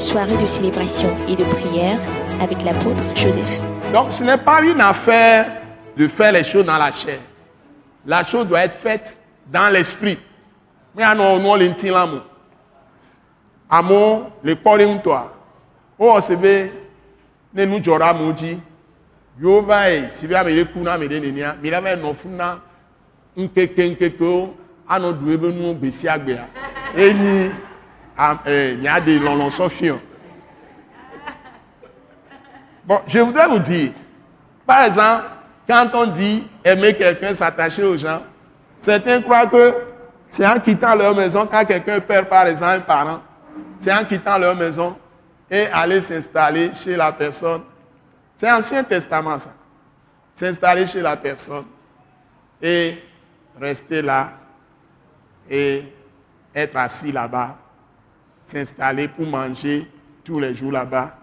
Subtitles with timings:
[0.00, 1.98] soirée de célébration et de prière
[2.40, 3.60] avec l'apôtre Joseph.
[3.92, 5.52] Donc ce n'est pas une affaire
[5.96, 7.18] de faire les choses dans la chair.
[8.06, 9.14] La chose doit être faite
[9.52, 10.18] dans l'esprit.
[10.96, 11.94] Mais non, non, l'intime
[13.72, 15.30] Amo, le kpɔɖeŋu tɔa,
[15.96, 16.72] wowɔ se be
[17.54, 18.58] ne nu dzɔ ɖe amewo dzi,
[19.40, 21.94] yewo va yi si be ame ɖe ku na ame ɖe nenia, mi la va
[21.94, 22.58] yi nɔ fu na
[23.36, 24.54] ŋkeke ŋkekewo
[24.88, 26.48] anɔ ɖu ebe nuwo gbe sia gbea.
[26.96, 27.52] Enyi
[28.16, 30.00] miaɖe lɔlɔ sɔfi o.
[32.84, 33.92] Bon, je voudrais vous dire,
[34.66, 35.24] par exemple,
[35.68, 38.22] quand on dit aimer quelqu'un, s'attacher aux gens,
[38.80, 39.74] certains croient que
[40.28, 43.20] c'est en quittant leur maison, quand quelqu'un perd par exemple un parent,
[43.78, 44.96] c'est en quittant leur maison
[45.50, 47.62] et aller s'installer chez la personne.
[48.36, 49.50] C'est Ancien Testament ça.
[50.34, 51.66] S'installer chez la personne
[52.62, 53.02] et
[53.60, 54.30] rester là
[55.48, 55.84] et
[56.54, 57.56] être assis là-bas,
[58.50, 59.86] s'installer pour manger
[60.24, 61.16] tous les jours là-bas,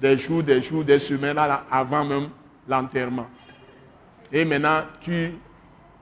[0.00, 1.38] des jours, des jours, des semaines
[1.70, 2.28] avant même
[2.68, 3.26] l'enterrement.
[4.32, 5.34] Et maintenant, tu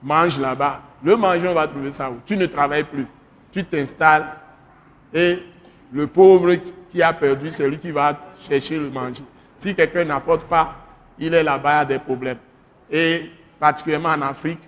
[0.01, 0.81] manges là-bas.
[1.03, 2.17] Le manger, va trouver ça où?
[2.25, 3.05] Tu ne travailles plus.
[3.51, 4.25] Tu t'installes
[5.13, 5.39] et
[5.91, 6.55] le pauvre
[6.91, 8.17] qui a perdu, c'est lui qui va
[8.47, 9.23] chercher le manger.
[9.57, 10.75] Si quelqu'un n'apporte pas,
[11.19, 12.39] il est là-bas, a des problèmes.
[12.89, 14.59] Et particulièrement en Afrique,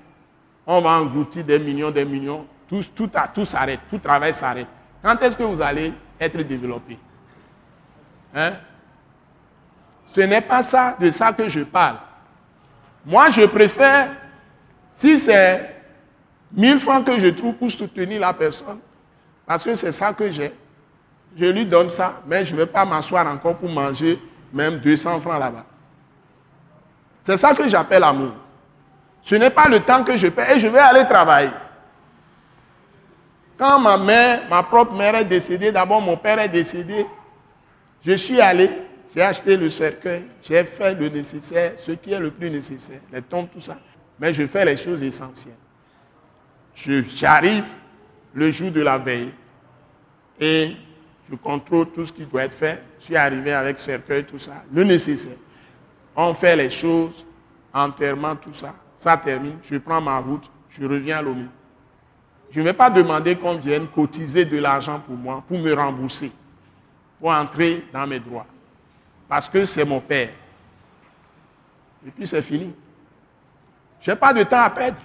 [0.67, 2.45] on va engloutir des millions, des millions.
[2.67, 4.67] Tout, tout, tout s'arrête, tout travail s'arrête.
[5.05, 6.97] Quand est-ce que vous allez être développé?
[8.33, 8.53] Hein?
[10.15, 11.97] Ce n'est pas ça, de ça que je parle.
[13.05, 14.09] Moi, je préfère,
[14.95, 15.75] si c'est
[16.53, 18.79] 1000 francs que je trouve pour soutenir la personne,
[19.45, 20.51] parce que c'est ça que j'ai,
[21.37, 24.19] je lui donne ça, mais je ne vais pas m'asseoir encore pour manger
[24.51, 25.65] même 200 francs là-bas.
[27.21, 28.31] C'est ça que j'appelle amour.
[29.21, 31.51] Ce n'est pas le temps que je paie et je vais aller travailler.
[33.57, 37.05] Quand ma mère, ma propre mère est décédée, d'abord mon père est décédé,
[38.05, 38.69] je suis allé,
[39.13, 43.21] j'ai acheté le cercueil, j'ai fait le nécessaire, ce qui est le plus nécessaire, les
[43.21, 43.77] tombes, tout ça.
[44.19, 45.55] Mais je fais les choses essentielles.
[46.75, 47.65] J'arrive
[48.33, 49.31] le jour de la veille
[50.39, 50.75] et
[51.29, 52.83] je contrôle tout ce qui doit être fait.
[52.99, 55.37] Je suis arrivé avec cercueil, tout ça, le nécessaire.
[56.15, 57.25] On fait les choses,
[57.73, 58.73] enterrement, tout ça.
[58.97, 61.45] Ça termine, je prends ma route, je reviens à Lomé.
[62.51, 66.31] Je ne vais pas demander qu'on vienne cotiser de l'argent pour moi, pour me rembourser,
[67.19, 68.45] pour entrer dans mes droits.
[69.27, 70.29] Parce que c'est mon père.
[72.05, 72.73] Et puis c'est fini.
[73.99, 74.97] Je n'ai pas de temps à perdre.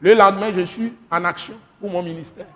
[0.00, 2.46] Le lendemain, je suis en action pour mon ministère.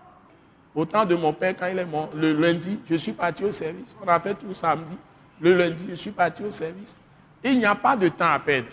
[0.74, 3.52] Au temps de mon père, quand il est mort, le lundi, je suis parti au
[3.52, 3.94] service.
[4.04, 4.96] On a fait tout samedi.
[5.40, 6.94] Le lundi, je suis parti au service.
[7.44, 8.68] il n'y a pas de temps à perdre.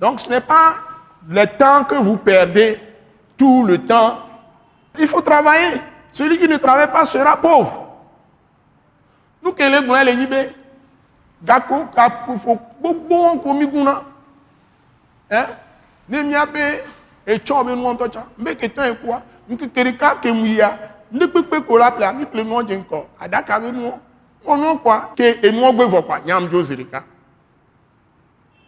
[0.00, 0.76] Donc ce n'est pas
[1.28, 2.78] le temps que vous perdez
[3.36, 4.18] tout le temps.
[4.98, 5.80] Il faut travailler.
[6.12, 7.96] Celui qui ne travaille pas sera pauvre.
[9.42, 10.50] Nous, qui les les libés,
[11.42, 14.02] gako, gako, bon, komi guna.
[15.30, 15.46] Hein?
[16.08, 16.56] Ne miabe,
[17.26, 18.26] et chobe, nous, en tocha.
[18.38, 19.22] Mais que temps et quoi?
[19.48, 20.78] Nous, que kerika, que mouya
[21.14, 23.92] ne kpekpe ko la ple mi ple nuɔ dze ŋkɔ aɖaka be nuɔ
[24.44, 27.02] wɔ nuɔ kɔa ke enuɔ gbe vɔ kɔa nyam dzo zi ɖeka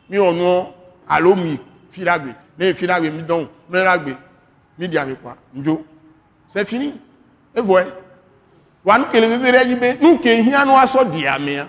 [0.09, 0.66] mi wɔ nuɔ
[1.09, 1.59] alo mi
[1.91, 4.16] fi la gbe ne fi la gbe mi dɔn ne la gbe
[4.78, 5.84] mi di ame kɔa dzo
[6.49, 6.95] c'est fini.
[7.55, 7.87] Evɔe
[8.84, 11.67] wa nu kele veve ɖe dzi be nu ke hiã nu asɔ di amea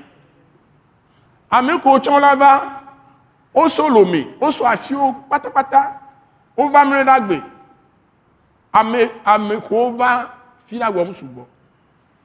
[1.50, 2.82] ame ko tsɔ la va
[3.54, 6.00] woso lome woso afiwo kpatakpata
[6.58, 7.42] wova mlɔ ɖe agbe
[8.74, 10.30] ame ame ko va
[10.68, 11.44] fi la wɔm sugbɔ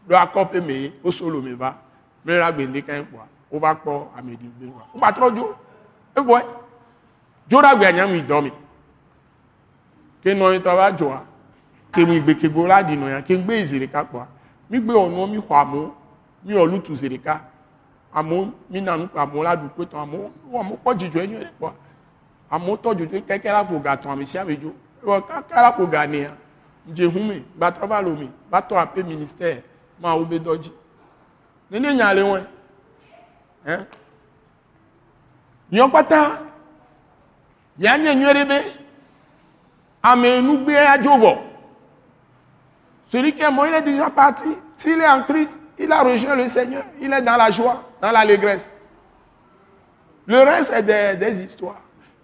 [0.09, 1.75] ɖo akɔƒe me wo solo me va
[2.27, 4.83] mɛ la gbe ndeka yi kpɔa wo va kpɔ ameɖi gbe wa.
[4.93, 5.57] Wo ba trɔ dzo
[6.17, 6.43] evɔe
[7.49, 8.51] dzo la gbe anyamui dɔ me
[10.23, 11.23] ke nɔ yi tɔ va dzoa
[11.93, 14.27] kemgbekegbo ladino ya kemgbe izirika kwa
[14.71, 15.95] migbe ono mi kwa mo
[16.45, 17.41] mi olu zirika
[18.15, 20.93] amu mi na nu kwa mo ladu amu to amo wo
[21.23, 21.73] enyo re kwa
[22.51, 24.73] amu to jojo keke la fo ga ton mi si abejo
[25.05, 26.27] wo ka ka la fo ga ni
[26.89, 28.17] nje hun mi gba ba lo
[28.51, 29.63] ba to ape minister
[30.01, 30.73] ma wo be doji
[31.71, 32.47] nene nya le won
[33.67, 33.81] eh
[35.71, 36.41] yan pata
[37.79, 38.59] yan nye be
[40.03, 41.52] ame nu gbe ajovo
[43.13, 46.35] celui qui est mort il est déjà parti s'il est en Christ il a rejoint
[46.35, 48.69] le Seigneur il est dans la joie dans l'allégresse
[50.27, 50.83] le reste est
[51.17, 51.81] des, histoires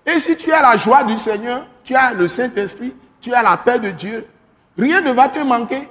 [0.07, 3.57] et si tu as la joie du Seigneur tu as le Saint-Esprit tu as la
[3.59, 4.27] paix de Dieu
[4.79, 5.89] Rien ne va te manquer.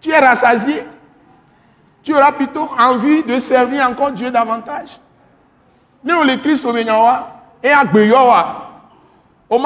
[0.00, 0.82] Tu es rassasié.
[2.02, 4.98] Tu auras plutôt envie de servir encore Dieu davantage.
[6.02, 8.70] Nous, le Christ au et à Gbeyowa,
[9.50, 9.58] au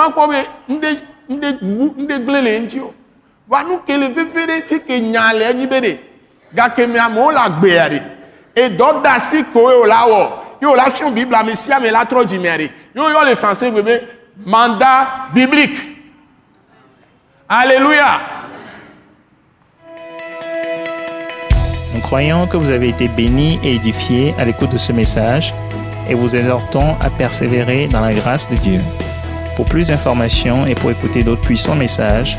[21.94, 25.52] Nous croyons que vous avez été bénis et édifiés à l'écoute de ce message
[26.08, 28.80] et vous exhortons à persévérer dans la grâce de Dieu.
[29.56, 32.38] Pour plus d'informations et pour écouter d'autres puissants messages,